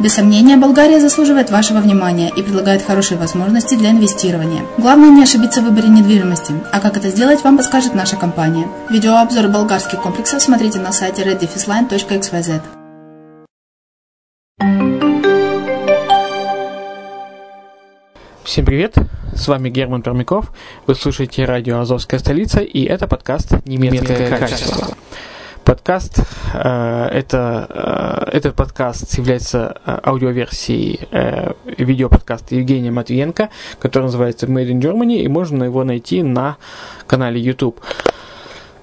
Без 0.00 0.14
сомнения, 0.14 0.56
Болгария 0.56 1.00
заслуживает 1.00 1.50
вашего 1.50 1.78
внимания 1.78 2.30
и 2.34 2.42
предлагает 2.42 2.82
хорошие 2.82 3.18
возможности 3.18 3.74
для 3.74 3.90
инвестирования. 3.90 4.62
Главное 4.78 5.10
не 5.10 5.22
ошибиться 5.22 5.60
в 5.60 5.64
выборе 5.64 5.88
недвижимости, 5.88 6.54
а 6.72 6.80
как 6.80 6.96
это 6.96 7.08
сделать, 7.08 7.42
вам 7.44 7.56
подскажет 7.56 7.94
наша 7.94 8.16
компания. 8.16 8.66
Видеообзор 8.90 9.48
болгарских 9.48 10.00
комплексов 10.00 10.42
смотрите 10.42 10.78
на 10.78 10.92
сайте 10.92 11.22
reddefisline.xyz. 11.22 12.62
Всем 18.44 18.64
привет! 18.66 18.96
С 19.34 19.48
вами 19.48 19.70
Герман 19.70 20.02
Пермяков. 20.02 20.52
Вы 20.86 20.94
слушаете 20.94 21.44
радио 21.44 21.80
«Азовская 21.80 22.20
столица» 22.20 22.60
и 22.60 22.84
это 22.84 23.08
подкаст 23.08 23.52
«Немецкое, 23.64 24.18
Немецкое 24.18 24.38
качество». 24.38 24.70
качество. 24.70 24.96
Подкаст. 25.64 26.20
Э, 26.54 27.06
это, 27.06 27.66
э, 28.30 28.36
этот 28.36 28.54
подкаст 28.54 29.16
является 29.18 29.80
э, 29.84 29.98
аудиоверсией 30.04 31.08
видеоподкаста 31.78 32.54
Евгения 32.54 32.90
Матвиенко, 32.90 33.48
который 33.78 34.04
называется 34.04 34.46
Made 34.46 34.70
in 34.70 34.80
Germany, 34.80 35.18
и 35.18 35.28
можно 35.28 35.64
его 35.64 35.84
найти 35.84 36.22
на 36.22 36.56
канале 37.06 37.40
YouTube. 37.40 37.80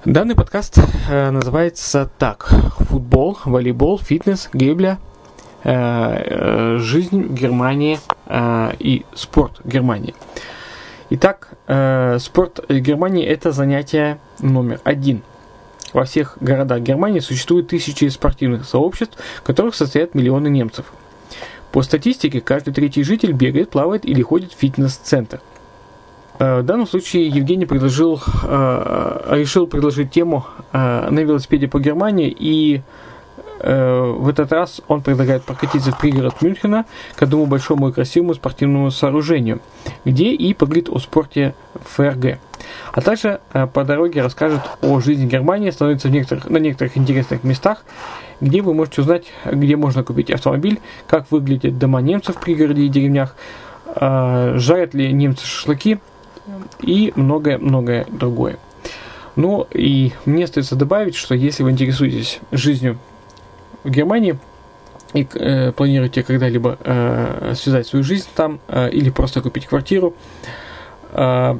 Данный 0.06 0.36
подкаст 0.36 0.80
называется 1.10 2.10
так. 2.18 2.50
Футбол, 2.80 3.38
волейбол, 3.44 4.00
фитнес, 4.00 4.50
гребля, 4.54 4.98
жизнь 5.64 7.24
в 7.24 7.34
Германии 7.34 8.00
и 8.80 9.06
спорт 9.14 9.60
в 9.64 9.68
Германии. 9.68 10.16
Итак, 11.10 11.50
спорт 12.20 12.62
в 12.68 12.80
Германии 12.80 13.26
это 13.26 13.52
занятие 13.52 14.20
номер 14.40 14.80
один– 14.84 15.22
во 15.94 16.06
всех 16.06 16.38
городах 16.40 16.82
Германии 16.82 17.20
существует 17.20 17.68
тысячи 17.68 18.08
спортивных 18.08 18.66
сообществ, 18.66 19.18
в 19.38 19.44
которых 19.44 19.76
состоят 19.76 20.16
миллионы 20.16 20.48
немцев. 20.48 20.86
По 21.72 21.84
статистике, 21.84 22.42
каждый 22.42 22.74
третий 22.74 23.04
житель 23.04 23.34
бегает, 23.34 23.70
плавает 23.70 24.06
или 24.06 24.22
ходит 24.22 24.54
в 24.54 24.58
фитнес-центр. 24.58 25.40
Э, 26.40 26.62
в 26.62 26.64
данном 26.64 26.88
случае 26.88 27.28
Евгений 27.28 27.66
предложил, 27.66 28.22
э, 28.44 29.36
решил 29.38 29.68
предложить 29.68 30.12
тему 30.12 30.46
э, 30.72 31.10
на 31.10 31.20
велосипеде 31.20 31.68
по 31.68 31.80
Германии 31.80 32.36
и 32.38 32.82
в 33.62 34.28
этот 34.30 34.52
раз 34.52 34.82
он 34.88 35.02
предлагает 35.02 35.44
прокатиться 35.44 35.92
в 35.92 36.00
пригород 36.00 36.42
Мюнхена 36.42 36.86
к 37.16 37.24
одному 37.24 37.46
большому 37.46 37.90
и 37.90 37.92
красивому 37.92 38.34
спортивному 38.34 38.92
сооружению, 38.92 39.60
где 40.06 40.32
и 40.32 40.54
поговорит 40.54 40.90
о 40.90 41.00
спорте 41.00 41.56
ФРГ. 41.74 42.40
А 42.92 43.02
также 43.02 43.40
э, 43.54 43.68
по 43.68 43.84
дороге 43.84 44.22
расскажет 44.22 44.62
о 44.82 45.00
жизни 45.00 45.28
Германии, 45.28 45.70
становится 45.70 46.08
в 46.08 46.12
некоторых, 46.12 46.50
на 46.50 46.58
некоторых 46.58 46.98
интересных 46.98 47.44
местах, 47.44 47.84
где 48.42 48.62
вы 48.62 48.74
можете 48.74 49.02
узнать, 49.02 49.26
где 49.46 49.76
можно 49.76 50.04
купить 50.04 50.32
автомобиль, 50.32 50.80
как 51.08 51.32
выглядят 51.32 51.78
дома 51.78 52.02
немцев 52.02 52.36
в 52.36 52.40
пригороде 52.40 52.84
и 52.84 52.90
деревнях, 52.90 53.36
э, 53.96 54.54
жарят 54.58 54.94
ли 54.94 55.12
немцы 55.12 55.46
шашлыки 55.46 56.00
и 56.82 57.14
многое-многое 57.16 58.06
другое. 58.10 58.58
Ну 59.36 59.68
и 59.72 60.12
мне 60.26 60.46
остается 60.46 60.76
добавить, 60.76 61.16
что 61.16 61.36
если 61.36 61.64
вы 61.64 61.72
интересуетесь 61.72 62.40
жизнью 62.52 62.98
в 63.84 63.90
Германии 63.90 64.38
и 65.14 65.28
э, 65.34 65.72
планируете 65.72 66.24
когда-либо 66.24 66.78
э, 66.84 67.54
связать 67.56 67.88
свою 67.88 68.04
жизнь 68.04 68.28
там 68.36 68.60
э, 68.68 68.90
или 68.92 69.10
просто 69.10 69.42
купить 69.42 69.66
квартиру, 69.66 70.14
э, 71.12 71.58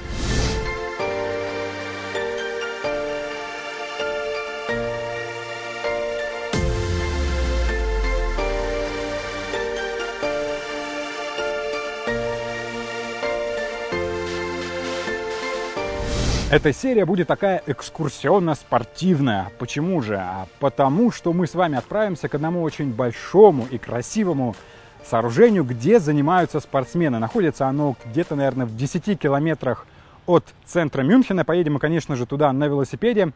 Эта 16.51 16.73
серия 16.73 17.05
будет 17.05 17.29
такая 17.29 17.63
экскурсионно-спортивная. 17.65 19.47
Почему 19.57 20.01
же? 20.01 20.17
А 20.17 20.47
потому 20.59 21.09
что 21.09 21.31
мы 21.31 21.47
с 21.47 21.55
вами 21.55 21.77
отправимся 21.77 22.27
к 22.27 22.35
одному 22.35 22.61
очень 22.61 22.91
большому 22.91 23.65
и 23.71 23.77
красивому 23.77 24.57
сооружению, 25.01 25.63
где 25.63 25.97
занимаются 25.97 26.59
спортсмены. 26.59 27.19
Находится 27.19 27.67
оно 27.67 27.95
где-то, 28.05 28.35
наверное, 28.35 28.65
в 28.65 28.75
10 28.75 29.17
километрах 29.17 29.87
от 30.25 30.43
центра 30.65 31.03
Мюнхена. 31.03 31.45
Поедем 31.45 31.75
мы, 31.75 31.79
конечно 31.79 32.17
же, 32.17 32.25
туда 32.25 32.51
на 32.51 32.65
велосипеде. 32.65 33.31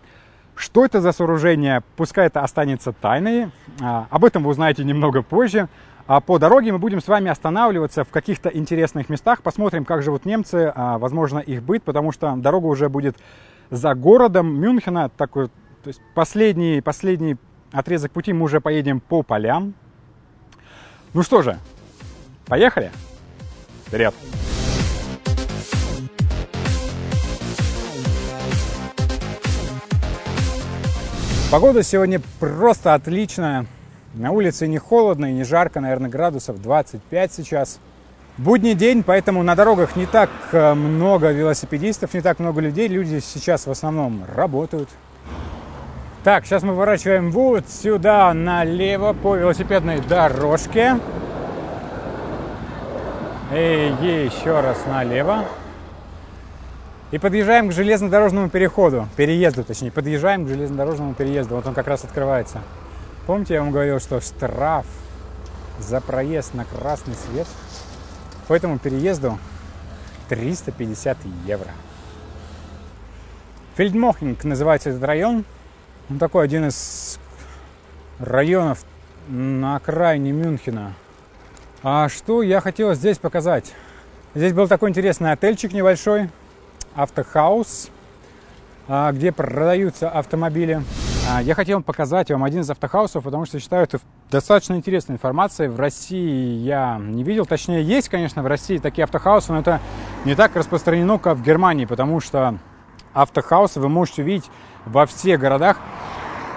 Что 0.57 0.83
это 0.83 0.99
за 0.99 1.13
сооружение? 1.13 1.83
Пускай 1.95 2.27
это 2.27 2.41
останется 2.41 2.91
тайной. 2.91 3.49
А, 3.81 4.07
об 4.09 4.25
этом 4.25 4.43
вы 4.43 4.49
узнаете 4.49 4.83
немного 4.83 5.21
позже. 5.21 5.69
А 6.07 6.21
по 6.21 6.37
дороге 6.37 6.71
мы 6.71 6.77
будем 6.77 7.01
с 7.01 7.07
вами 7.07 7.31
останавливаться 7.31 8.03
в 8.03 8.09
каких-то 8.09 8.49
интересных 8.49 9.09
местах, 9.09 9.41
посмотрим, 9.41 9.85
как 9.85 10.03
живут 10.03 10.23
немцы, 10.23 10.71
а, 10.75 10.99
возможно, 10.99 11.39
их 11.39 11.63
быт, 11.63 11.81
потому 11.81 12.11
что 12.11 12.35
дорога 12.35 12.67
уже 12.67 12.89
будет 12.89 13.17
за 13.71 13.95
городом 13.95 14.61
Мюнхена, 14.61 15.09
такой, 15.09 15.47
то 15.47 15.87
есть 15.87 15.99
последний, 16.13 16.81
последний 16.81 17.37
отрезок 17.71 18.11
пути 18.11 18.33
мы 18.33 18.43
уже 18.43 18.61
поедем 18.61 18.99
по 18.99 19.23
полям. 19.23 19.73
Ну 21.15 21.23
что 21.23 21.41
же, 21.41 21.57
поехали? 22.45 22.91
Вперед! 23.87 24.13
Погода 31.49 31.81
сегодня 31.81 32.21
просто 32.39 32.93
отличная. 32.93 33.65
На 34.15 34.31
улице 34.31 34.65
не 34.67 34.77
холодно 34.77 35.25
и 35.25 35.33
не 35.33 35.43
жарко, 35.43 35.81
наверное, 35.81 36.09
градусов 36.09 36.61
25 36.61 37.33
сейчас. 37.33 37.79
Будний 38.37 38.73
день, 38.73 39.03
поэтому 39.03 39.43
на 39.43 39.55
дорогах 39.55 39.97
не 39.97 40.05
так 40.05 40.29
э, 40.53 40.73
много 40.73 41.31
велосипедистов, 41.31 42.13
не 42.13 42.21
так 42.21 42.39
много 42.39 42.61
людей. 42.61 42.87
Люди 42.87 43.19
сейчас 43.19 43.67
в 43.67 43.71
основном 43.71 44.23
работают. 44.33 44.87
Так, 46.23 46.45
сейчас 46.45 46.63
мы 46.63 46.69
поворачиваем 46.69 47.29
вот 47.29 47.69
сюда 47.69 48.33
налево 48.33 49.11
по 49.11 49.35
велосипедной 49.35 49.99
дорожке. 49.99 50.97
И 53.53 53.93
еще 54.01 54.61
раз 54.61 54.77
налево. 54.87 55.43
И 57.11 57.17
подъезжаем 57.17 57.67
к 57.67 57.73
железнодорожному 57.73 58.49
переходу, 58.49 59.09
переезду 59.17 59.65
точнее, 59.65 59.91
подъезжаем 59.91 60.45
к 60.45 60.47
железнодорожному 60.47 61.13
переезду. 61.13 61.55
Вот 61.55 61.67
он 61.67 61.73
как 61.73 61.87
раз 61.87 62.05
открывается. 62.05 62.61
Помните, 63.25 63.55
я 63.55 63.61
вам 63.61 63.71
говорил, 63.71 63.99
что 63.99 64.21
штраф 64.21 64.85
за 65.79 65.99
проезд 65.99 66.53
на 66.53 66.63
красный 66.63 67.15
свет 67.15 67.47
по 68.47 68.53
этому 68.53 68.77
переезду 68.77 69.39
350 70.29 71.17
евро. 71.45 71.71
Фельдмохинг 73.75 74.43
называется 74.43 74.91
этот 74.91 75.03
район. 75.03 75.43
Он 76.09 76.19
такой 76.19 76.45
один 76.45 76.67
из 76.67 77.19
районов 78.19 78.85
на 79.27 79.77
окраине 79.77 80.31
Мюнхена. 80.31 80.93
А 81.81 82.09
что 82.09 82.43
я 82.43 82.61
хотел 82.61 82.93
здесь 82.93 83.17
показать? 83.17 83.73
Здесь 84.35 84.53
был 84.53 84.67
такой 84.67 84.91
интересный 84.91 85.31
отельчик 85.31 85.73
небольшой, 85.73 86.29
автохаус, 86.93 87.89
а, 88.87 89.11
где 89.11 89.31
продаются 89.31 90.09
автомобили. 90.09 90.83
А, 91.27 91.41
я 91.41 91.55
хотел 91.55 91.81
показать 91.81 92.29
вам 92.29 92.43
один 92.43 92.61
из 92.61 92.69
автохаусов, 92.69 93.23
потому 93.23 93.45
что 93.45 93.59
считаю 93.59 93.83
это 93.83 93.99
достаточно 94.29 94.75
интересной 94.75 95.15
информацией. 95.15 95.69
В 95.69 95.79
России 95.79 96.59
я 96.59 96.99
не 96.99 97.23
видел, 97.23 97.47
точнее 97.47 97.81
есть, 97.81 98.09
конечно, 98.09 98.43
в 98.43 98.47
России 98.47 98.77
такие 98.77 99.05
автохаусы, 99.05 99.51
но 99.51 99.59
это 99.59 99.81
не 100.23 100.35
так 100.35 100.55
распространено, 100.55 101.17
как 101.17 101.37
в 101.37 101.41
Германии, 101.41 101.85
потому 101.85 102.19
что 102.19 102.59
автохаусы 103.13 103.79
вы 103.79 103.89
можете 103.89 104.21
увидеть 104.21 104.51
во 104.85 105.07
всех 105.07 105.39
городах. 105.39 105.79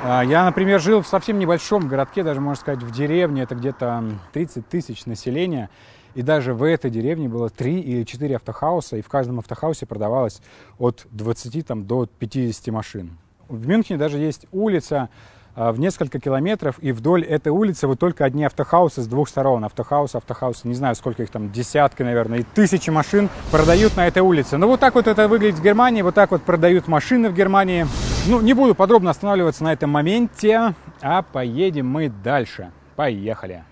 А, 0.04 0.22
я, 0.22 0.44
например, 0.44 0.80
жил 0.80 1.00
в 1.00 1.06
совсем 1.06 1.38
небольшом 1.38 1.88
городке, 1.88 2.22
даже 2.22 2.42
можно 2.42 2.60
сказать 2.60 2.82
в 2.82 2.90
деревне, 2.90 3.44
это 3.44 3.54
где-то 3.54 4.04
30 4.34 4.68
тысяч 4.68 5.06
населения. 5.06 5.70
И 6.14 6.20
даже 6.20 6.52
в 6.52 6.62
этой 6.62 6.90
деревне 6.90 7.28
было 7.28 7.48
3 7.48 7.80
или 7.80 8.04
4 8.04 8.37
автохауса, 8.37 8.96
и 8.98 9.02
в 9.02 9.08
каждом 9.08 9.38
автохаусе 9.38 9.87
продавалось 9.87 10.42
от 10.78 11.06
20 11.10 11.66
там, 11.66 11.87
до 11.87 12.04
50 12.04 12.66
машин. 12.68 13.18
В 13.49 13.67
Мюнхене 13.67 13.99
даже 13.99 14.19
есть 14.19 14.47
улица, 14.52 15.09
а, 15.61 15.73
в 15.73 15.81
несколько 15.81 16.21
километров, 16.21 16.76
и 16.81 16.93
вдоль 16.93 17.25
этой 17.25 17.49
улицы 17.49 17.88
вот 17.88 17.99
только 17.99 18.25
одни 18.25 18.45
автохаусы 18.45 19.02
с 19.02 19.09
двух 19.09 19.28
сторон. 19.28 19.64
Автохаусы, 19.64 20.14
автохаусы, 20.14 20.69
не 20.69 20.75
знаю, 20.75 20.95
сколько 20.95 21.25
их 21.25 21.31
там, 21.31 21.50
десятки, 21.50 22.05
наверное, 22.05 22.38
и 22.38 22.43
тысячи 22.45 22.90
машин 22.90 23.28
продают 23.50 23.97
на 23.97 24.07
этой 24.07 24.23
улице. 24.23 24.57
Ну, 24.57 24.69
вот 24.69 24.78
так 24.78 24.95
вот 24.95 25.09
это 25.09 25.26
выглядит 25.26 25.59
в 25.59 25.62
Германии, 25.64 26.02
вот 26.02 26.14
так 26.14 26.31
вот 26.31 26.45
продают 26.45 26.87
машины 26.87 27.28
в 27.28 27.35
Германии. 27.35 27.87
Ну, 28.28 28.40
не 28.40 28.52
буду 28.52 28.76
подробно 28.76 29.11
останавливаться 29.11 29.64
на 29.64 29.73
этом 29.73 29.90
моменте, 29.90 30.75
а 31.00 31.23
поедем 31.23 31.88
мы 31.88 32.09
дальше. 32.09 32.71
Поехали. 32.95 33.64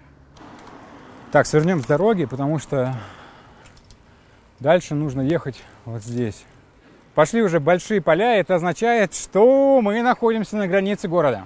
Так, 1.31 1.47
свернем 1.47 1.81
с 1.81 1.87
дороги, 1.87 2.25
потому 2.25 2.59
что 2.59 2.97
дальше 4.59 4.97
нужно 4.97 5.21
ехать 5.21 5.63
вот 5.85 6.03
здесь. 6.03 6.45
Пошли 7.17 7.43
уже 7.43 7.61
большие 7.61 8.03
поля, 8.03 8.37
это 8.37 8.57
означает, 8.57 9.15
что 9.15 9.81
мы 9.81 10.03
находимся 10.03 10.59
на 10.59 10.69
границе 10.69 11.09
города. 11.09 11.45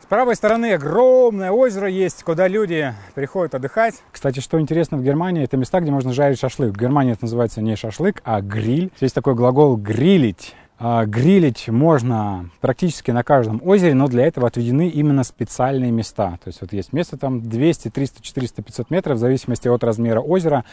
С 0.00 0.06
правой 0.06 0.36
стороны 0.36 0.72
огромное 0.72 1.50
озеро 1.50 1.88
есть, 1.88 2.22
куда 2.22 2.46
люди 2.46 2.94
приходят 3.16 3.56
отдыхать. 3.56 3.96
Кстати, 4.12 4.38
что 4.38 4.60
интересно 4.60 4.96
в 4.96 5.02
Германии, 5.02 5.42
это 5.42 5.56
места, 5.56 5.80
где 5.80 5.90
можно 5.90 6.12
жарить 6.12 6.38
шашлык. 6.38 6.74
В 6.74 6.78
Германии 6.78 7.10
это 7.10 7.24
называется 7.24 7.60
не 7.60 7.74
шашлык, 7.74 8.22
а 8.22 8.40
гриль. 8.40 8.92
Есть 9.00 9.16
такой 9.16 9.34
глагол 9.34 9.76
«грилить». 9.76 10.54
А, 10.80 11.06
грилить 11.06 11.66
можно 11.68 12.50
практически 12.60 13.10
на 13.10 13.24
каждом 13.24 13.60
озере, 13.64 13.94
но 13.94 14.06
для 14.06 14.24
этого 14.26 14.46
отведены 14.46 14.88
именно 14.88 15.24
специальные 15.24 15.90
места. 15.90 16.38
То 16.44 16.48
есть 16.48 16.60
вот 16.60 16.72
есть 16.72 16.92
место 16.92 17.16
там 17.16 17.40
200, 17.40 17.90
300, 17.90 18.22
400, 18.22 18.62
500 18.62 18.90
метров 18.90 19.16
в 19.16 19.20
зависимости 19.20 19.66
от 19.66 19.82
размера 19.82 20.20
озера. 20.20 20.64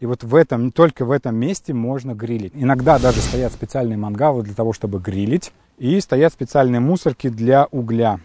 И 0.00 0.06
вот 0.06 0.22
в 0.22 0.34
этом, 0.34 0.70
только 0.70 1.06
в 1.06 1.10
этом 1.10 1.36
месте 1.36 1.72
можно 1.72 2.14
грилить. 2.14 2.52
Иногда 2.54 2.98
даже 2.98 3.20
стоят 3.20 3.52
специальные 3.52 3.96
мангалы 3.96 4.42
для 4.42 4.54
того, 4.54 4.74
чтобы 4.74 5.00
грилить. 5.00 5.50
И 5.78 5.98
стоят 6.00 6.34
специальные 6.34 6.80
мусорки 6.80 7.30
для 7.30 7.66
угля. 7.70 8.20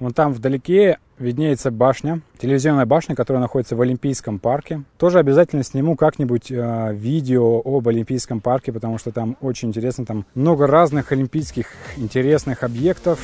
Вон 0.00 0.14
там 0.14 0.32
вдалеке 0.32 0.98
виднеется 1.18 1.70
башня, 1.70 2.20
телевизионная 2.38 2.86
башня, 2.86 3.14
которая 3.14 3.40
находится 3.40 3.76
в 3.76 3.80
Олимпийском 3.80 4.38
парке. 4.38 4.82
Тоже 4.98 5.18
обязательно 5.18 5.62
сниму 5.62 5.96
как-нибудь 5.96 6.50
э, 6.50 6.94
видео 6.94 7.60
об 7.64 7.88
Олимпийском 7.88 8.40
парке, 8.40 8.72
потому 8.72 8.98
что 8.98 9.12
там 9.12 9.36
очень 9.40 9.68
интересно, 9.68 10.06
там 10.06 10.26
много 10.34 10.66
разных 10.66 11.12
олимпийских 11.12 11.72
интересных 11.96 12.62
объектов. 12.62 13.18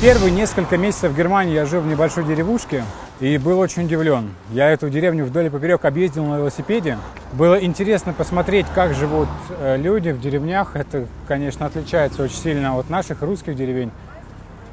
Первые 0.00 0.30
несколько 0.30 0.78
месяцев 0.78 1.12
в 1.12 1.16
Германии 1.16 1.52
я 1.52 1.66
жил 1.66 1.82
в 1.82 1.86
небольшой 1.86 2.24
деревушке 2.24 2.84
и 3.20 3.36
был 3.36 3.58
очень 3.58 3.84
удивлен. 3.84 4.30
Я 4.50 4.70
эту 4.70 4.88
деревню 4.88 5.26
вдоль 5.26 5.46
и 5.46 5.50
поперек 5.50 5.84
объездил 5.84 6.24
на 6.24 6.38
велосипеде. 6.38 6.96
Было 7.34 7.62
интересно 7.62 8.14
посмотреть, 8.14 8.64
как 8.74 8.94
живут 8.94 9.28
э, 9.58 9.76
люди 9.76 10.08
в 10.08 10.18
деревнях. 10.18 10.74
Это, 10.74 11.06
конечно, 11.28 11.66
отличается 11.66 12.22
очень 12.22 12.36
сильно 12.36 12.78
от 12.78 12.88
наших 12.88 13.20
русских 13.20 13.56
деревень. 13.56 13.90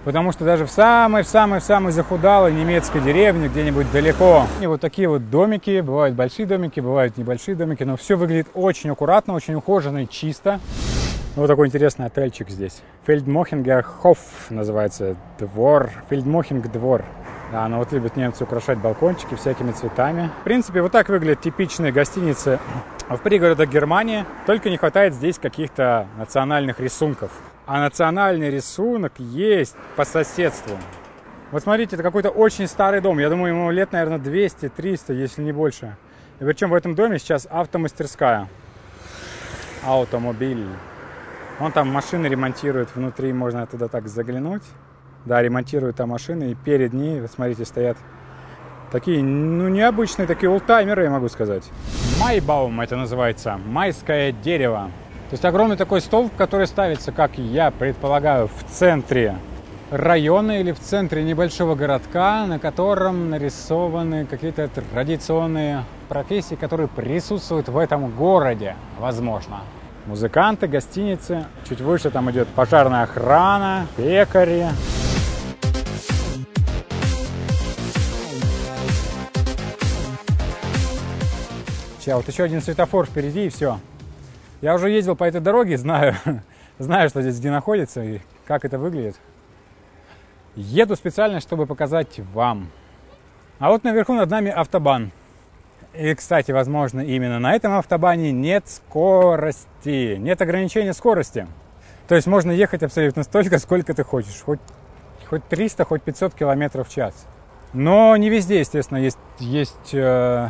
Потому 0.05 0.31
что 0.31 0.45
даже 0.45 0.65
в 0.65 0.71
самой-самой-самой 0.71 1.91
захудалой 1.91 2.53
немецкой 2.53 3.01
деревне, 3.01 3.49
где-нибудь 3.49 3.91
далеко, 3.91 4.47
и 4.61 4.67
вот 4.67 4.79
такие 4.79 5.09
вот 5.09 5.29
домики, 5.29 5.81
бывают 5.81 6.15
большие 6.15 6.45
домики, 6.45 6.79
бывают 6.79 7.17
небольшие 7.17 7.55
домики, 7.55 7.83
но 7.83 7.97
все 7.97 8.15
выглядит 8.15 8.47
очень 8.53 8.91
аккуратно, 8.91 9.33
очень 9.33 9.55
ухоженно 9.55 10.03
и 10.03 10.07
чисто. 10.07 10.61
Вот 11.37 11.45
такой 11.45 11.67
интересный 11.67 12.07
отельчик 12.07 12.49
здесь. 12.49 12.81
Фельдмохингер 13.05 13.83
Хофф 13.83 14.49
называется 14.49 15.15
двор. 15.37 15.91
Фельдмохинг 16.09 16.71
двор. 16.71 17.05
Да, 17.51 17.67
ну 17.67 17.77
вот 17.77 17.91
любят 17.91 18.15
немцы 18.15 18.43
украшать 18.43 18.79
балкончики 18.79 19.35
всякими 19.35 19.71
цветами. 19.71 20.31
В 20.41 20.43
принципе, 20.45 20.81
вот 20.81 20.93
так 20.93 21.09
выглядят 21.09 21.41
типичные 21.41 21.91
гостиницы 21.91 22.57
в 23.07 23.17
пригородах 23.19 23.69
Германии. 23.69 24.25
Только 24.47 24.71
не 24.71 24.77
хватает 24.77 25.13
здесь 25.13 25.37
каких-то 25.37 26.07
национальных 26.17 26.79
рисунков. 26.79 27.29
А 27.67 27.81
национальный 27.81 28.49
рисунок 28.49 29.13
есть 29.19 29.75
по 29.95 30.05
соседству. 30.05 30.75
Вот 31.51 31.61
смотрите, 31.61 31.97
это 31.97 32.01
какой-то 32.01 32.31
очень 32.31 32.65
старый 32.65 32.99
дом. 32.99 33.19
Я 33.19 33.29
думаю, 33.29 33.53
ему 33.53 33.69
лет, 33.69 33.91
наверное, 33.91 34.17
200-300, 34.17 35.13
если 35.13 35.43
не 35.43 35.51
больше. 35.51 35.97
И 36.39 36.43
причем 36.43 36.71
в 36.71 36.73
этом 36.73 36.95
доме 36.95 37.19
сейчас 37.19 37.47
автомастерская. 37.47 38.47
Автомобиль. 39.85 40.65
Он 41.59 41.71
там 41.71 41.91
машины 41.91 42.27
ремонтирует, 42.27 42.95
внутри 42.95 43.33
можно 43.33 43.65
туда 43.65 43.87
так 43.87 44.07
заглянуть. 44.07 44.61
Да, 45.25 45.41
ремонтируют 45.41 45.95
там 45.95 46.09
машины, 46.09 46.51
и 46.51 46.55
перед 46.55 46.93
ней, 46.93 47.27
смотрите, 47.27 47.65
стоят 47.65 47.97
такие, 48.91 49.23
ну, 49.23 49.67
необычные, 49.67 50.27
такие 50.27 50.49
олдтаймеры, 50.49 51.03
я 51.03 51.09
могу 51.09 51.27
сказать. 51.29 51.63
Майбаум 52.21 52.79
это 52.79 52.95
называется, 52.95 53.59
майское 53.65 54.31
дерево. 54.31 54.91
То 55.29 55.33
есть 55.33 55.43
огромный 55.45 55.75
такой 55.75 55.99
столб, 55.99 56.31
который 56.37 56.67
ставится, 56.67 57.11
как 57.11 57.37
я 57.37 57.71
предполагаю, 57.71 58.47
в 58.47 58.63
центре 58.69 59.35
района 59.89 60.59
или 60.61 60.71
в 60.71 60.79
центре 60.79 61.23
небольшого 61.23 61.73
городка, 61.73 62.45
на 62.45 62.59
котором 62.59 63.31
нарисованы 63.31 64.25
какие-то 64.25 64.69
традиционные 64.93 65.83
профессии, 66.07 66.55
которые 66.55 66.87
присутствуют 66.87 67.67
в 67.67 67.77
этом 67.77 68.11
городе, 68.11 68.75
возможно 68.99 69.61
музыканты, 70.07 70.67
гостиницы. 70.67 71.45
Чуть 71.67 71.81
выше 71.81 72.09
там 72.09 72.31
идет 72.31 72.47
пожарная 72.47 73.03
охрана, 73.03 73.85
пекари. 73.97 74.67
Сейчас 81.99 82.15
вот 82.15 82.27
еще 82.27 82.43
один 82.43 82.61
светофор 82.61 83.05
впереди 83.05 83.47
и 83.47 83.49
все. 83.49 83.79
Я 84.61 84.75
уже 84.75 84.89
ездил 84.89 85.15
по 85.15 85.25
этой 85.25 85.41
дороге, 85.41 85.77
знаю, 85.77 86.15
знаю, 86.79 87.09
что 87.09 87.21
здесь 87.21 87.37
где 87.37 87.51
находится 87.51 88.01
и 88.01 88.21
как 88.45 88.63
это 88.63 88.79
выглядит. 88.79 89.19
Еду 90.55 90.95
специально, 90.95 91.39
чтобы 91.39 91.67
показать 91.67 92.19
вам. 92.33 92.71
А 93.59 93.69
вот 93.69 93.83
наверху 93.83 94.13
над 94.13 94.29
нами 94.29 94.49
автобан. 94.49 95.11
И, 95.97 96.13
кстати, 96.13 96.51
возможно, 96.51 97.01
именно 97.01 97.39
на 97.39 97.55
этом 97.55 97.73
автобане 97.73 98.31
нет 98.31 98.67
скорости, 98.67 100.17
нет 100.17 100.39
ограничения 100.41 100.93
скорости. 100.93 101.47
То 102.07 102.15
есть 102.15 102.27
можно 102.27 102.51
ехать 102.51 102.83
абсолютно 102.83 103.23
столько, 103.23 103.57
сколько 103.57 103.93
ты 103.95 104.03
хочешь. 104.03 104.41
Хоть, 104.45 104.59
хоть 105.27 105.43
300, 105.47 105.85
хоть 105.85 106.03
500 106.03 106.35
километров 106.35 106.87
в 106.87 106.93
час. 106.93 107.25
Но 107.73 108.15
не 108.15 108.29
везде, 108.29 108.59
естественно, 108.59 108.99
есть, 108.99 109.17
есть 109.39 109.93
э, 109.93 110.49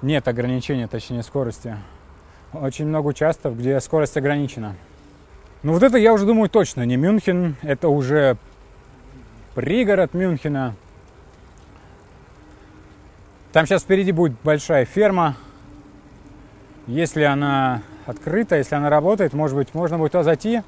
нет 0.00 0.26
ограничения, 0.26 0.88
точнее, 0.88 1.22
скорости. 1.22 1.76
Очень 2.54 2.86
много 2.86 3.08
участков, 3.08 3.58
где 3.58 3.78
скорость 3.80 4.16
ограничена. 4.16 4.74
Ну 5.62 5.74
вот 5.74 5.82
это 5.82 5.98
я 5.98 6.14
уже 6.14 6.24
думаю 6.24 6.48
точно 6.48 6.86
не 6.86 6.96
Мюнхен, 6.96 7.56
это 7.60 7.88
уже 7.88 8.38
пригород 9.54 10.14
Мюнхена. 10.14 10.74
Там 13.52 13.66
сейчас 13.66 13.82
впереди 13.82 14.12
будет 14.12 14.34
большая 14.44 14.84
ферма. 14.84 15.36
Если 16.86 17.22
она 17.22 17.82
открыта, 18.06 18.56
если 18.56 18.76
она 18.76 18.90
работает, 18.90 19.32
может 19.32 19.56
быть, 19.56 19.74
можно 19.74 19.98
будет 19.98 20.12
туда 20.12 20.22
зайти, 20.22 20.62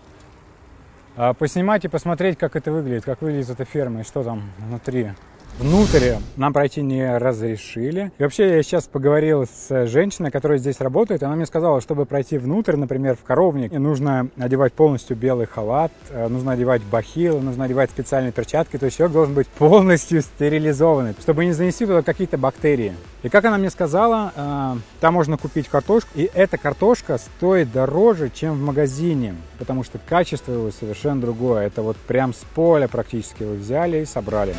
а, 1.17 1.33
поснимать 1.33 1.85
и 1.85 1.89
посмотреть, 1.89 2.39
как 2.39 2.57
это 2.57 2.73
выглядит, 2.73 3.05
как 3.05 3.23
выглядит 3.23 3.51
эта 3.51 3.65
ферма 3.65 4.01
и 4.01 4.05
что 4.05 4.25
там 4.25 4.51
внутри. 4.59 5.13
Внутрь 5.59 6.15
нам 6.37 6.53
пройти 6.53 6.83
не 6.83 7.19
разрешили. 7.19 8.11
И 8.19 8.23
вообще 8.23 8.57
я 8.57 8.63
сейчас 8.63 8.85
поговорил 8.85 9.47
с 9.47 9.87
женщиной, 9.87 10.31
которая 10.31 10.59
здесь 10.59 10.81
работает. 10.81 11.23
Она 11.23 11.37
мне 11.37 11.47
сказала, 11.47 11.81
чтобы 11.81 12.07
пройти 12.07 12.39
внутрь, 12.39 12.77
например, 12.77 13.17
в 13.17 13.23
коровник, 13.23 13.73
нужно 13.73 14.29
одевать 14.39 14.73
полностью 14.73 15.17
белый 15.17 15.47
халат, 15.47 15.93
э, 16.11 16.27
нужно 16.29 16.53
одевать 16.53 16.83
бахилы, 16.83 17.41
нужно 17.41 17.65
одевать 17.65 17.91
специальные 17.91 18.33
перчатки. 18.33 18.77
То 18.79 18.87
есть 18.87 18.97
человек 18.97 19.13
должен 19.13 19.35
быть 19.35 19.47
полностью 19.47 20.23
стерилизованный, 20.23 21.15
чтобы 21.21 21.45
не 21.45 21.53
занести 21.53 21.87
туда 21.87 22.03
какие-то 22.03 22.39
бактерии. 22.39 22.95
И 23.23 23.29
как 23.29 23.45
она 23.45 23.59
мне 23.59 23.71
сказала, 23.71 24.33
э, 24.35 24.77
там 25.01 25.15
можно 25.15 25.37
купить 25.37 25.69
картошку, 25.69 26.11
и 26.15 26.29
эта 26.35 26.59
картошка 26.59 27.19
стоит 27.19 27.71
дороже, 27.71 28.31
чем 28.35 28.55
в 28.55 28.63
магазине, 28.63 29.37
потому 29.59 29.85
что 29.85 29.99
качество 29.99 30.53
его 30.53 30.71
совершенно 30.71 31.21
другое. 31.21 31.67
Это 31.67 31.83
вот 31.83 31.97
прям 31.99 32.35
с 32.35 32.45
поля 32.55 32.89
практически 32.89 33.43
его 33.43 33.55
взяли 33.55 33.99
и 33.99 34.05
собрали. 34.05 34.55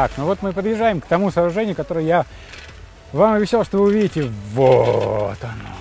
Так, 0.00 0.12
ну 0.16 0.24
вот 0.24 0.38
мы 0.40 0.54
подъезжаем 0.54 1.02
к 1.02 1.04
тому 1.04 1.30
сооружению, 1.30 1.76
которое 1.76 2.06
я 2.06 2.24
вам 3.12 3.34
обещал, 3.34 3.66
что 3.66 3.76
вы 3.76 3.88
увидите. 3.88 4.32
Вот 4.54 5.36
оно. 5.42 5.79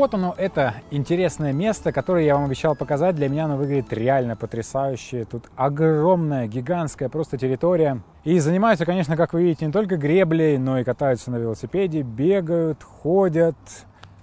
Вот 0.00 0.14
оно, 0.14 0.34
это 0.38 0.76
интересное 0.90 1.52
место, 1.52 1.92
которое 1.92 2.24
я 2.24 2.34
вам 2.34 2.46
обещал 2.46 2.74
показать. 2.74 3.16
Для 3.16 3.28
меня 3.28 3.44
оно 3.44 3.58
выглядит 3.58 3.92
реально 3.92 4.34
потрясающе. 4.34 5.26
Тут 5.30 5.44
огромная, 5.56 6.46
гигантская 6.46 7.10
просто 7.10 7.36
территория. 7.36 8.00
И 8.24 8.38
занимаются, 8.38 8.86
конечно, 8.86 9.14
как 9.14 9.34
вы 9.34 9.42
видите, 9.42 9.66
не 9.66 9.72
только 9.72 9.98
греблей, 9.98 10.56
но 10.56 10.78
и 10.78 10.84
катаются 10.84 11.30
на 11.30 11.36
велосипеде, 11.36 12.00
бегают, 12.00 12.82
ходят. 12.82 13.56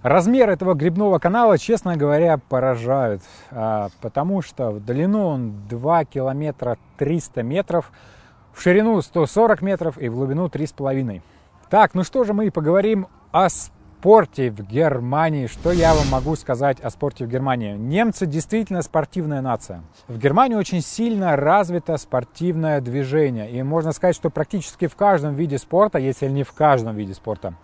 Размер 0.01 0.49
этого 0.49 0.73
грибного 0.73 1.19
канала, 1.19 1.59
честно 1.59 1.95
говоря, 1.95 2.39
поражают, 2.39 3.21
а, 3.51 3.89
потому 4.01 4.41
что 4.41 4.71
в 4.71 4.83
длину 4.83 5.27
он 5.27 5.67
2 5.69 6.05
километра 6.05 6.77
300 6.97 7.43
метров, 7.43 7.91
в 8.51 8.61
ширину 8.63 8.99
140 8.99 9.61
метров 9.61 9.99
и 9.99 10.09
в 10.09 10.15
глубину 10.15 10.47
3,5. 10.47 11.21
Так, 11.69 11.93
ну 11.93 12.03
что 12.03 12.23
же 12.23 12.33
мы 12.33 12.49
поговорим 12.49 13.07
о 13.31 13.49
спорте 13.99 14.51
в 14.51 14.61
Германии. 14.61 15.47
Что 15.47 15.71
я 15.71 15.95
вам 15.95 16.07
могу 16.09 16.35
сказать 16.35 16.79
о 16.81 16.91
спорте 16.91 17.25
в 17.25 17.29
Германии? 17.29 17.75
Немцы 17.75 18.27
действительно 18.27 18.83
спортивная 18.83 19.41
нация. 19.41 19.81
В 20.07 20.19
Германии 20.19 20.55
очень 20.55 20.81
сильно 20.81 21.35
развито 21.35 21.97
спортивное 21.97 22.79
движение. 22.79 23.49
И 23.49 23.63
можно 23.63 23.91
сказать, 23.93 24.15
что 24.15 24.29
практически 24.29 24.85
в 24.85 24.95
каждом 24.95 25.33
виде 25.33 25.57
спорта, 25.57 25.97
если 25.97 26.27
не 26.27 26.43
в 26.43 26.53
каждом 26.53 26.95
виде 26.95 27.15
спорта, 27.15 27.55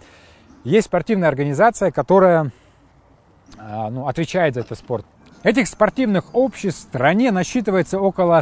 есть 0.64 0.88
спортивная 0.88 1.30
организация, 1.30 1.92
которая 1.92 2.52
а, 3.60 3.92
ну, 3.92 4.08
отвечает 4.08 4.56
за 4.56 4.62
этот 4.62 4.80
спорт. 4.80 5.06
Этих 5.44 5.68
спортивных 5.68 6.34
обществ 6.34 6.80
в 6.80 6.84
стране 6.84 7.32
насчитывается 7.32 8.00
около 8.00 8.42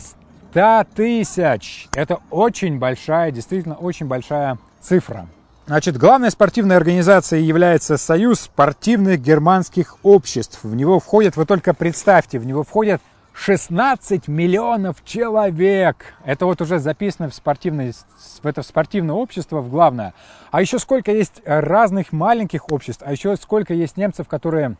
100 0.52 0.86
тысяч. 0.96 1.90
Это 1.94 2.20
очень 2.30 2.80
большая, 2.80 3.32
действительно 3.32 3.76
очень 3.76 4.06
большая 4.06 4.60
цифра. 4.80 5.28
Значит, 5.72 5.96
главной 5.96 6.32
спортивной 6.32 6.76
организацией 6.76 7.46
является 7.46 7.96
Союз 7.96 8.42
спортивных 8.42 9.22
германских 9.22 9.96
обществ. 10.04 10.60
В 10.64 10.76
него 10.76 11.00
входят, 11.00 11.38
вы 11.38 11.46
только 11.46 11.74
представьте, 11.74 12.40
в 12.40 12.46
него 12.46 12.64
входят 12.64 13.02
16 13.32 14.28
миллионов 14.28 15.02
человек. 15.06 16.14
Это 16.26 16.46
вот 16.46 16.60
уже 16.60 16.80
записано 16.80 17.30
в, 17.30 17.34
спортивное, 17.34 17.94
в 18.44 18.46
это 18.46 18.64
спортивное 18.64 19.16
общество, 19.16 19.62
в 19.62 19.70
главное. 19.70 20.14
А 20.52 20.60
еще 20.60 20.78
сколько 20.78 21.14
есть 21.14 21.42
разных 21.46 22.12
маленьких 22.12 22.70
обществ, 22.70 23.02
а 23.06 23.14
еще 23.14 23.38
сколько 23.38 23.74
есть 23.74 23.96
немцев, 23.96 24.28
которые 24.28 24.76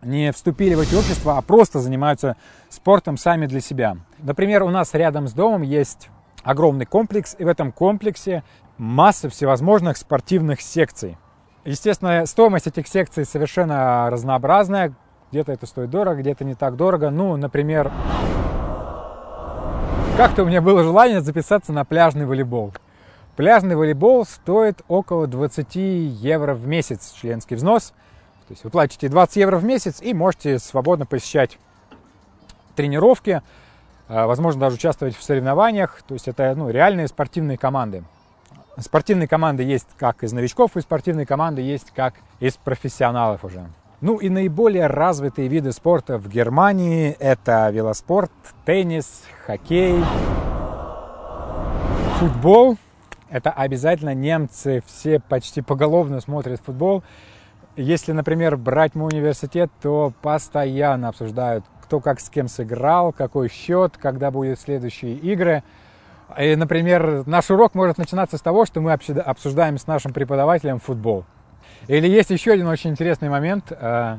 не 0.00 0.30
вступили 0.30 0.74
в 0.74 0.80
эти 0.80 0.94
общества, 0.94 1.38
а 1.38 1.42
просто 1.42 1.80
занимаются 1.80 2.36
спортом 2.68 3.16
сами 3.16 3.46
для 3.46 3.60
себя. 3.60 3.96
Например, 4.18 4.62
у 4.62 4.70
нас 4.70 4.94
рядом 4.94 5.26
с 5.26 5.32
домом 5.32 5.62
есть 5.62 6.08
огромный 6.44 6.84
комплекс, 6.86 7.34
и 7.36 7.42
в 7.44 7.48
этом 7.48 7.72
комплексе 7.72 8.44
масса 8.78 9.28
всевозможных 9.28 9.96
спортивных 9.96 10.60
секций. 10.60 11.16
Естественно, 11.64 12.26
стоимость 12.26 12.66
этих 12.66 12.86
секций 12.88 13.24
совершенно 13.24 14.08
разнообразная. 14.10 14.94
Где-то 15.30 15.52
это 15.52 15.66
стоит 15.66 15.90
дорого, 15.90 16.20
где-то 16.20 16.44
не 16.44 16.54
так 16.54 16.76
дорого. 16.76 17.10
Ну, 17.10 17.36
например, 17.36 17.90
как-то 20.16 20.42
у 20.42 20.46
меня 20.46 20.60
было 20.60 20.82
желание 20.84 21.20
записаться 21.20 21.72
на 21.72 21.84
пляжный 21.84 22.26
волейбол. 22.26 22.72
Пляжный 23.36 23.74
волейбол 23.74 24.24
стоит 24.24 24.82
около 24.86 25.26
20 25.26 25.74
евро 25.74 26.54
в 26.54 26.68
месяц, 26.68 27.12
членский 27.12 27.56
взнос. 27.56 27.92
То 28.46 28.52
есть 28.52 28.62
вы 28.62 28.70
платите 28.70 29.08
20 29.08 29.36
евро 29.36 29.56
в 29.56 29.64
месяц 29.64 30.00
и 30.02 30.14
можете 30.14 30.58
свободно 30.58 31.06
посещать 31.06 31.58
тренировки, 32.76 33.42
а, 34.06 34.26
возможно, 34.26 34.60
даже 34.60 34.76
участвовать 34.76 35.16
в 35.16 35.22
соревнованиях. 35.22 36.02
То 36.06 36.14
есть 36.14 36.28
это 36.28 36.54
ну, 36.54 36.68
реальные 36.68 37.08
спортивные 37.08 37.56
команды. 37.56 38.04
Спортивные 38.78 39.28
команды 39.28 39.62
есть 39.62 39.86
как 39.96 40.24
из 40.24 40.32
новичков, 40.32 40.76
и 40.76 40.80
спортивные 40.80 41.26
команды 41.26 41.62
есть 41.62 41.92
как 41.92 42.14
из 42.40 42.56
профессионалов 42.56 43.44
уже. 43.44 43.66
Ну 44.00 44.16
и 44.16 44.28
наиболее 44.28 44.88
развитые 44.88 45.46
виды 45.46 45.70
спорта 45.72 46.18
в 46.18 46.28
Германии 46.28 47.16
это 47.20 47.70
велоспорт, 47.70 48.32
теннис, 48.64 49.22
хоккей, 49.46 50.02
футбол. 52.18 52.76
Это 53.30 53.50
обязательно 53.50 54.12
немцы 54.12 54.82
все 54.86 55.20
почти 55.20 55.62
поголовно 55.62 56.20
смотрят 56.20 56.60
футбол. 56.60 57.04
Если, 57.76 58.12
например, 58.12 58.56
брать 58.56 58.94
мой 58.94 59.12
университет, 59.12 59.70
то 59.80 60.12
постоянно 60.20 61.08
обсуждают, 61.08 61.64
кто 61.80 62.00
как 62.00 62.20
с 62.20 62.28
кем 62.28 62.48
сыграл, 62.48 63.12
какой 63.12 63.48
счет, 63.48 63.96
когда 63.96 64.32
будут 64.32 64.58
следующие 64.58 65.14
игры– 65.14 65.62
и, 66.38 66.56
например, 66.56 67.26
наш 67.26 67.50
урок 67.50 67.74
может 67.74 67.98
начинаться 67.98 68.38
с 68.38 68.40
того, 68.40 68.64
что 68.66 68.80
мы 68.80 68.92
обсуждаем 68.92 69.78
с 69.78 69.86
нашим 69.86 70.12
преподавателем 70.12 70.78
футбол. 70.78 71.24
Или 71.86 72.08
есть 72.08 72.30
еще 72.30 72.52
один 72.52 72.66
очень 72.66 72.90
интересный 72.90 73.28
момент, 73.28 73.70
э, 73.70 74.18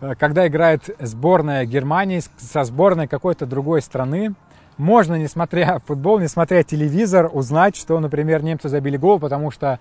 э, 0.00 0.14
когда 0.18 0.46
играет 0.46 0.90
сборная 1.00 1.64
Германии 1.64 2.20
со 2.38 2.64
сборной 2.64 3.08
какой-то 3.08 3.46
другой 3.46 3.80
страны, 3.82 4.34
можно, 4.76 5.14
несмотря 5.14 5.78
футбол, 5.86 6.18
несмотря 6.18 6.62
телевизор, 6.62 7.30
узнать, 7.32 7.76
что, 7.76 7.98
например, 7.98 8.42
немцы 8.42 8.68
забили 8.68 8.98
гол, 8.98 9.18
потому 9.18 9.50
что 9.50 9.80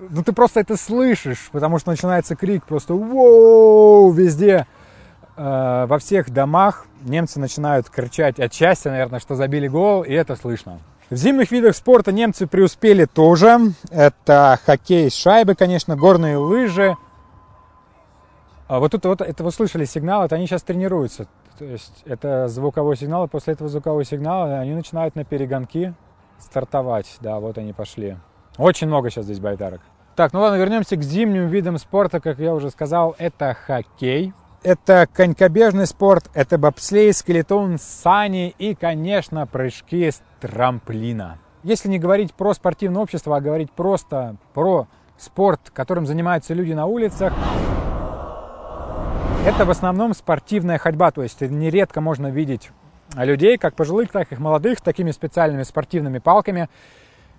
ну, 0.00 0.22
ты 0.22 0.32
просто 0.32 0.60
это 0.60 0.76
слышишь, 0.76 1.48
потому 1.52 1.78
что 1.78 1.90
начинается 1.90 2.36
крик 2.36 2.64
просто 2.64 2.94
«Воу!» 2.94 4.10
везде. 4.12 4.66
Э, 5.38 5.86
во 5.86 6.00
всех 6.00 6.30
домах 6.30 6.86
немцы 7.04 7.38
начинают 7.38 7.88
кричать 7.88 8.40
от 8.40 8.52
счастья, 8.52 8.90
наверное, 8.90 9.20
что 9.20 9.36
забили 9.36 9.68
гол, 9.68 10.02
и 10.02 10.12
это 10.12 10.34
слышно. 10.34 10.80
В 11.10 11.14
зимних 11.14 11.52
видах 11.52 11.76
спорта 11.76 12.10
немцы 12.10 12.48
преуспели 12.48 13.04
тоже. 13.04 13.58
Это 13.90 14.58
хоккей 14.66 15.08
с 15.08 15.14
шайбы, 15.14 15.54
конечно, 15.54 15.94
горные 15.94 16.38
лыжи. 16.38 16.96
А 18.66 18.80
вот 18.80 18.90
тут 18.90 19.04
вот 19.04 19.20
это 19.20 19.44
вы 19.44 19.52
слышали 19.52 19.84
сигнал, 19.84 20.24
это 20.24 20.34
они 20.34 20.48
сейчас 20.48 20.64
тренируются. 20.64 21.28
То 21.56 21.64
есть 21.64 22.02
это 22.04 22.48
звуковой 22.48 22.96
сигнал, 22.96 23.26
и 23.26 23.28
после 23.28 23.52
этого 23.52 23.70
звукового 23.70 24.04
сигнала 24.04 24.58
они 24.58 24.74
начинают 24.74 25.14
на 25.14 25.24
перегонки 25.24 25.94
стартовать. 26.40 27.16
Да, 27.20 27.38
вот 27.38 27.58
они 27.58 27.72
пошли. 27.72 28.16
Очень 28.58 28.88
много 28.88 29.08
сейчас 29.08 29.24
здесь 29.24 29.38
байдарок. 29.38 29.82
Так, 30.16 30.32
ну 30.32 30.40
ладно, 30.40 30.56
вернемся 30.56 30.96
к 30.96 31.02
зимним 31.02 31.46
видам 31.46 31.78
спорта. 31.78 32.18
Как 32.18 32.40
я 32.40 32.52
уже 32.52 32.70
сказал, 32.70 33.14
это 33.18 33.54
хоккей 33.54 34.34
это 34.62 35.06
конькобежный 35.12 35.86
спорт, 35.86 36.30
это 36.34 36.58
бобслей, 36.58 37.12
скелетон, 37.12 37.78
сани 37.78 38.54
и, 38.58 38.74
конечно, 38.74 39.46
прыжки 39.46 40.10
с 40.10 40.22
трамплина. 40.40 41.38
Если 41.62 41.88
не 41.88 41.98
говорить 41.98 42.34
про 42.34 42.54
спортивное 42.54 43.02
общество, 43.02 43.36
а 43.36 43.40
говорить 43.40 43.70
просто 43.72 44.36
про 44.54 44.86
спорт, 45.16 45.60
которым 45.72 46.06
занимаются 46.06 46.54
люди 46.54 46.72
на 46.72 46.86
улицах, 46.86 47.32
это 49.44 49.64
в 49.64 49.70
основном 49.70 50.14
спортивная 50.14 50.78
ходьба, 50.78 51.10
то 51.10 51.22
есть 51.22 51.40
нередко 51.40 52.00
можно 52.00 52.28
видеть 52.28 52.70
людей, 53.16 53.56
как 53.58 53.74
пожилых, 53.74 54.10
так 54.10 54.32
и 54.32 54.36
молодых, 54.36 54.80
такими 54.80 55.10
специальными 55.10 55.62
спортивными 55.62 56.18
палками, 56.18 56.68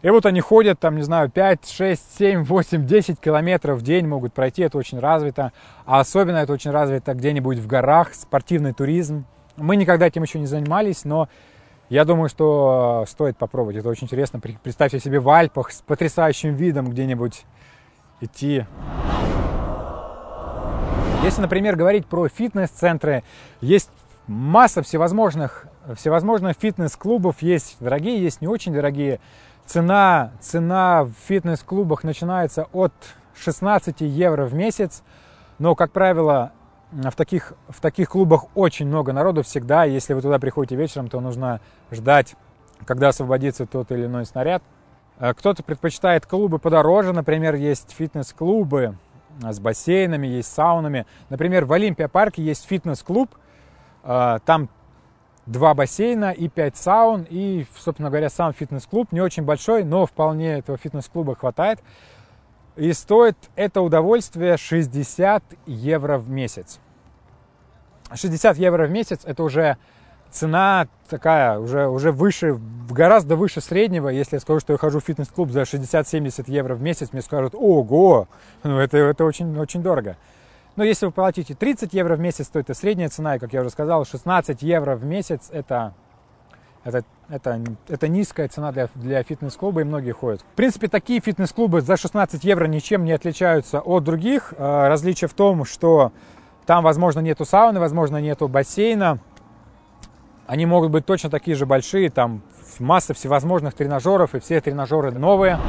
и 0.02 0.10
вот 0.10 0.26
они 0.26 0.40
ходят, 0.40 0.80
там, 0.80 0.96
не 0.96 1.02
знаю, 1.02 1.30
5, 1.30 1.70
6, 1.70 2.18
7, 2.18 2.44
8, 2.44 2.86
10 2.86 3.20
километров 3.20 3.80
в 3.80 3.82
день 3.82 4.08
могут 4.08 4.34
пройти, 4.34 4.64
это 4.64 4.78
очень 4.78 5.00
развито. 5.00 5.52
А 5.86 6.00
особенно 6.00 6.38
это 6.38 6.54
очень 6.54 6.72
развито 6.72 7.14
где-нибудь 7.14 7.58
в 7.58 7.68
горах, 7.68 8.14
спортивный 8.14 8.74
туризм. 8.74 9.26
Мы 9.58 9.76
никогда 9.76 10.08
этим 10.08 10.24
еще 10.24 10.40
не 10.40 10.46
занимались, 10.46 11.04
но 11.04 11.28
я 11.90 12.06
думаю, 12.06 12.30
что 12.30 13.04
стоит 13.10 13.38
попробовать. 13.38 13.76
Это 13.76 13.90
очень 13.90 14.06
интересно. 14.06 14.40
Представьте 14.40 15.00
себе 15.00 15.20
в 15.20 15.28
Альпах 15.30 15.72
с 15.72 15.82
потрясающим 15.82 16.56
видом 16.56 16.90
где-нибудь 16.90 17.46
идти. 18.22 18.66
Если, 21.24 21.42
например, 21.42 21.76
говорить 21.76 22.06
про 22.06 22.30
фитнес-центры, 22.30 23.24
есть 23.60 23.90
масса 24.28 24.82
всевозможных, 24.82 25.66
всевозможных 25.96 26.56
фитнес-клубов. 26.58 27.42
Есть 27.42 27.76
дорогие, 27.82 28.22
есть 28.22 28.40
не 28.40 28.48
очень 28.48 28.74
дорогие. 28.74 29.20
Цена, 29.70 30.32
цена 30.40 31.04
в 31.04 31.12
фитнес-клубах 31.28 32.04
начинается 32.04 32.66
от 32.74 32.92
16 33.36 34.02
евро 34.02 34.46
в 34.46 34.56
месяц, 34.56 35.04
но, 35.60 35.76
как 35.76 35.92
правило, 35.92 36.54
в 36.92 37.12
таких, 37.12 37.54
в 37.68 37.80
таких 37.80 38.10
клубах 38.10 38.46
очень 38.56 38.88
много 38.88 39.14
народу 39.14 39.44
всегда. 39.44 39.84
Если 39.84 40.16
вы 40.16 40.24
туда 40.24 40.40
приходите 40.40 40.76
вечером, 40.76 41.08
то 41.08 41.20
нужно 41.20 41.62
ждать, 41.92 42.36
когда 42.88 43.10
освободится 43.10 43.68
тот 43.68 43.92
или 43.92 44.08
иной 44.08 44.26
снаряд. 44.26 44.64
Э, 45.20 45.36
кто-то 45.36 45.62
предпочитает 45.62 46.26
клубы 46.26 46.58
подороже, 46.58 47.14
например, 47.14 47.54
есть 47.54 47.92
фитнес-клубы 47.92 48.98
с 49.40 49.60
бассейнами, 49.60 50.26
есть 50.26 50.52
саунами. 50.52 51.06
Например, 51.30 51.66
в 51.66 51.74
Олимпия 51.74 52.08
парке 52.08 52.42
есть 52.42 52.66
фитнес-клуб, 52.66 53.30
э, 54.04 54.40
там 54.44 54.68
два 55.50 55.74
бассейна 55.74 56.32
и 56.32 56.48
пять 56.48 56.78
саун, 56.78 57.26
и, 57.30 57.66
собственно 57.78 58.10
говоря, 58.10 58.30
сам 58.30 58.54
фитнес-клуб 58.54 59.12
не 59.12 59.22
очень 59.22 59.44
большой, 59.44 59.84
но 59.84 60.06
вполне 60.06 60.60
этого 60.60 60.78
фитнес-клуба 60.78 61.36
хватает. 61.36 61.80
И 62.76 62.94
стоит 62.94 63.36
это 63.56 63.82
удовольствие 63.82 64.58
60 64.58 65.44
евро 65.66 66.18
в 66.18 66.30
месяц. 66.30 66.80
60 68.14 68.58
евро 68.58 68.88
в 68.88 68.92
месяц 68.92 69.22
это 69.24 69.44
уже 69.44 69.78
цена 70.32 70.88
такая 71.10 71.58
уже, 71.60 71.88
уже 71.88 72.12
выше, 72.12 72.60
гораздо 72.90 73.36
выше 73.36 73.60
среднего. 73.60 74.10
Если 74.10 74.36
я 74.36 74.40
скажу, 74.40 74.60
что 74.60 74.74
я 74.74 74.78
хожу 74.78 75.00
в 75.00 75.04
фитнес-клуб 75.04 75.50
за 75.50 75.62
60-70 75.62 76.44
евро 76.48 76.76
в 76.76 76.82
месяц, 76.82 77.10
мне 77.12 77.22
скажут, 77.22 77.56
ого, 77.56 78.28
ну 78.64 78.78
это, 78.78 78.98
это 78.98 79.26
очень, 79.26 79.58
очень 79.60 79.82
дорого. 79.82 80.16
Но 80.80 80.86
если 80.86 81.08
вы 81.08 81.12
платите 81.12 81.56
30 81.56 81.94
евро 81.94 82.16
в 82.16 82.22
месяц, 82.22 82.48
то 82.48 82.58
это 82.58 82.74
средняя 82.74 83.10
цена, 83.10 83.36
и, 83.36 83.40
как 83.40 83.52
я 83.52 83.60
уже 83.60 83.70
сказал, 83.70 84.06
16 84.06 84.62
евро 84.62 84.96
в 84.96 85.04
месяц 85.04 85.50
это, 85.52 85.94
это, 86.86 87.04
это, 87.28 87.62
это 87.90 88.08
низкая 88.08 88.48
цена 88.48 88.72
для, 88.72 88.88
для 88.96 89.22
фитнес-клуба, 89.22 89.82
и 89.82 89.84
многие 89.84 90.14
ходят. 90.14 90.40
В 90.40 90.56
принципе, 90.56 90.88
такие 90.88 91.20
фитнес-клубы 91.20 91.82
за 91.82 91.98
16 91.98 92.42
евро 92.46 92.66
ничем 92.66 93.04
не 93.04 93.12
отличаются 93.12 93.82
от 93.82 94.06
других. 94.06 94.54
Э, 94.58 94.88
различие 94.88 95.28
в 95.28 95.34
том, 95.34 95.66
что 95.66 96.14
там, 96.66 96.86
возможно, 96.86 97.20
нету 97.20 97.44
сауны, 97.44 97.82
возможно, 97.82 98.22
нету 98.22 98.48
бассейна, 98.48 99.20
они 100.48 100.66
могут 100.66 100.92
быть 100.92 101.06
точно 101.06 101.30
такие 101.30 101.58
же 101.58 101.66
большие, 101.66 102.10
там 102.10 102.42
масса 102.80 103.14
всевозможных 103.14 103.74
тренажеров, 103.74 104.34
и 104.34 104.40
все 104.40 104.62
тренажеры 104.62 105.12
новые. 105.12 105.60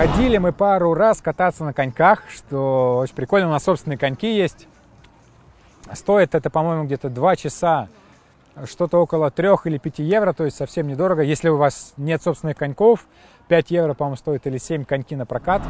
Ходили 0.00 0.38
мы 0.38 0.52
пару 0.52 0.94
раз 0.94 1.20
кататься 1.20 1.62
на 1.62 1.74
коньках, 1.74 2.22
что 2.30 3.00
очень 3.02 3.14
прикольно. 3.14 3.48
У 3.48 3.50
нас 3.50 3.64
собственные 3.64 3.98
коньки 3.98 4.34
есть. 4.34 4.66
Стоит 5.92 6.34
это, 6.34 6.48
по-моему, 6.48 6.84
где-то 6.84 7.10
2 7.10 7.36
часа. 7.36 7.86
Что-то 8.64 8.96
около 8.96 9.30
3 9.30 9.48
или 9.66 9.76
5 9.76 9.98
евро, 9.98 10.32
то 10.32 10.46
есть 10.46 10.56
совсем 10.56 10.88
недорого. 10.88 11.20
Если 11.20 11.50
у 11.50 11.58
вас 11.58 11.92
нет 11.98 12.22
собственных 12.22 12.56
коньков, 12.56 13.04
5 13.48 13.70
евро, 13.72 13.92
по-моему, 13.92 14.16
стоит 14.16 14.46
или 14.46 14.56
7 14.56 14.86
коньки 14.86 15.14
на 15.16 15.26
прокат. 15.26 15.60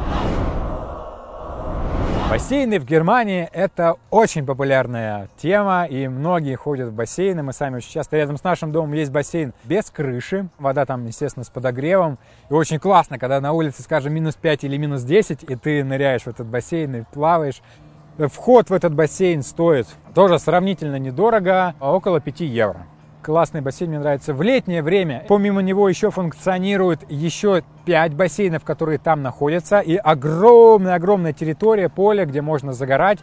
Бассейны 2.31 2.79
в 2.79 2.85
Германии– 2.85 3.49
это 3.51 3.97
очень 4.09 4.45
популярная 4.45 5.27
тема, 5.35 5.83
и 5.83 6.07
многие 6.07 6.55
ходят 6.55 6.87
в 6.87 6.93
бассейны. 6.93 7.43
Мы 7.43 7.51
сами 7.51 7.75
очень 7.75 7.91
часто 7.91 8.15
рядом 8.15 8.37
с 8.37 8.43
нашим 8.45 8.71
домом 8.71 8.93
есть 8.93 9.11
бассейн 9.11 9.53
без 9.65 9.89
крыши. 9.89 10.47
Вода 10.57 10.85
там, 10.85 11.05
естественно, 11.05 11.43
с 11.43 11.49
подогревом. 11.49 12.19
И 12.49 12.53
очень 12.53 12.79
классно, 12.79 13.19
когда 13.19 13.41
на 13.41 13.51
улице, 13.51 13.83
скажем, 13.83 14.13
минус 14.13 14.35
5 14.35 14.63
или 14.63 14.77
минус 14.77 15.03
10, 15.03 15.43
и 15.43 15.55
ты 15.57 15.83
ныряешь 15.83 16.21
в 16.21 16.27
этот 16.27 16.47
бассейн 16.47 16.95
и 16.95 17.03
плаваешь. 17.03 17.61
Вход 18.17 18.69
в 18.69 18.73
этот 18.73 18.95
бассейн 18.95 19.43
стоит 19.43 19.87
тоже 20.15 20.39
сравнительно 20.39 20.95
недорого, 20.95 21.75
около 21.81 22.21
5 22.21 22.39
евро 22.39 22.87
классный 23.21 23.61
бассейн, 23.61 23.89
мне 23.89 23.99
нравится. 23.99 24.33
В 24.33 24.41
летнее 24.41 24.81
время 24.81 25.25
помимо 25.27 25.61
него 25.61 25.87
еще 25.87 26.11
функционирует 26.11 26.99
еще 27.09 27.63
5 27.85 28.13
бассейнов, 28.15 28.63
которые 28.63 28.97
там 28.97 29.21
находятся. 29.21 29.79
И 29.79 29.95
огромная-огромная 29.95 31.33
территория, 31.33 31.89
поле, 31.89 32.25
где 32.25 32.41
можно 32.41 32.73
загорать. 32.73 33.19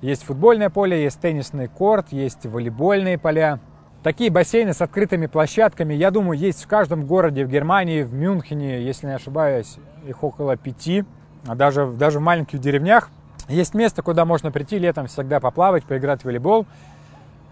Есть 0.00 0.24
футбольное 0.24 0.70
поле, 0.70 1.02
есть 1.02 1.20
теннисный 1.20 1.68
корт, 1.68 2.06
есть 2.10 2.44
волейбольные 2.44 3.18
поля. 3.18 3.60
Такие 4.02 4.30
бассейны 4.30 4.72
с 4.72 4.82
открытыми 4.82 5.26
площадками, 5.26 5.94
я 5.94 6.10
думаю, 6.10 6.36
есть 6.36 6.64
в 6.64 6.66
каждом 6.66 7.06
городе 7.06 7.44
в 7.44 7.48
Германии, 7.48 8.02
в 8.02 8.12
Мюнхене, 8.12 8.82
если 8.82 9.06
не 9.06 9.14
ошибаюсь, 9.14 9.76
их 10.04 10.24
около 10.24 10.56
пяти, 10.56 11.04
а 11.46 11.54
даже, 11.54 11.86
даже 11.86 12.18
в 12.18 12.22
маленьких 12.22 12.58
деревнях. 12.58 13.10
Есть 13.48 13.74
место, 13.74 14.02
куда 14.02 14.24
можно 14.24 14.50
прийти 14.50 14.78
летом 14.78 15.06
всегда 15.06 15.38
поплавать, 15.38 15.84
поиграть 15.84 16.22
в 16.22 16.24
волейбол 16.24 16.66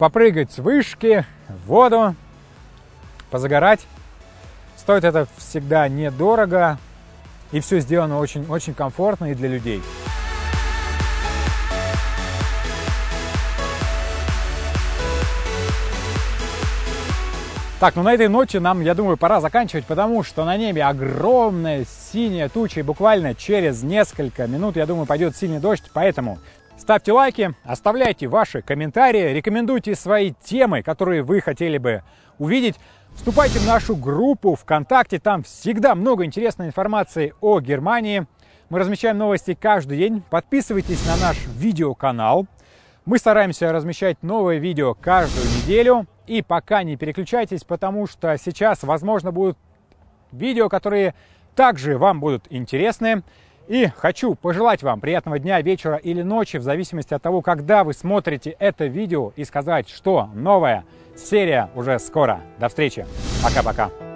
попрыгать 0.01 0.51
с 0.51 0.57
вышки 0.57 1.27
в 1.51 1.67
воду, 1.67 2.15
позагорать. 3.31 3.87
Стоит 4.79 5.05
это 5.05 5.27
всегда 5.37 5.89
недорого, 5.89 6.79
и 7.53 7.61
все 7.61 7.81
сделано 7.81 8.19
очень-очень 8.19 8.73
комфортно 8.73 9.31
и 9.31 9.35
для 9.35 9.51
людей. 9.51 9.83
Так, 17.79 17.95
ну 17.97 18.03
на 18.03 18.15
этой 18.15 18.29
ночи 18.29 18.57
нам, 18.57 18.81
я 18.81 18.95
думаю, 18.95 19.19
пора 19.19 19.43
заканчивать, 19.43 19.85
потому 19.85 20.23
что 20.23 20.47
на 20.47 20.57
небе 20.57 20.83
огромная 20.83 21.85
синяя 21.85 22.49
туча, 22.49 22.81
и 22.81 22.83
буквально 22.83 23.35
через 23.35 23.83
несколько 23.83 24.47
минут, 24.47 24.77
я 24.77 24.87
думаю, 24.87 25.05
пойдет 25.05 25.37
сильный 25.37 25.61
дождь, 25.61 25.85
поэтому 25.93 26.39
Ставьте 26.81 27.13
лайки, 27.13 27.55
оставляйте 27.63 28.27
ваши 28.27 28.63
комментарии, 28.63 29.35
рекомендуйте 29.35 29.95
свои 29.95 30.33
темы, 30.43 30.83
которые 30.83 31.23
вы 31.23 31.43
хотели 31.43 31.77
бы 31.77 32.03
увидеть. 32.39 32.77
Вступайте 33.15 33.59
в 33.59 33.67
нашу 33.67 33.95
группу 33.95 34.55
ВКонтакте, 34.55 35.19
там 35.19 35.43
всегда 35.43 35.95
много 35.95 36.25
интересной 36.25 36.69
информации 36.69 37.35
о 37.43 37.61
Германии. 37.61 38.27
Мы 38.71 38.79
размещаем 38.79 39.19
новости 39.19 39.53
каждый 39.53 39.99
день. 39.99 40.23
Подписывайтесь 40.31 41.07
на 41.07 41.19
наш 41.19 41.37
видеоканал. 41.49 42.47
Мы 43.05 43.19
стараемся 43.19 43.71
размещать 43.73 44.23
новые 44.23 44.59
видео 44.59 44.95
каждую 44.95 45.45
неделю. 45.45 46.07
И 46.27 46.41
пока 46.41 46.83
не 46.83 46.97
переключайтесь, 46.97 47.63
потому 47.63 48.07
что 48.07 48.35
сейчас, 48.39 48.85
возможно, 48.85 49.33
будут 49.33 49.59
видео, 50.33 50.71
которые 50.71 51.15
также 51.55 51.99
вам 51.99 52.21
будут 52.21 52.47
интересны. 52.49 53.23
И 53.71 53.87
хочу 53.87 54.35
пожелать 54.35 54.83
вам 54.83 54.99
приятного 54.99 55.39
дня, 55.39 55.63
вечера 55.63 55.95
или 55.95 56.23
ночи, 56.23 56.57
в 56.57 56.63
зависимости 56.65 57.15
от 57.15 57.23
того, 57.23 57.41
когда 57.41 57.85
вы 57.85 57.93
смотрите 57.93 58.57
это 58.59 58.87
видео, 58.87 59.33
и 59.37 59.45
сказать, 59.45 59.89
что 59.89 60.29
новая 60.35 60.85
серия 61.17 61.71
уже 61.77 62.01
скоро. 62.01 62.41
До 62.59 62.69
встречи. 62.69 63.07
Пока-пока. 63.45 64.10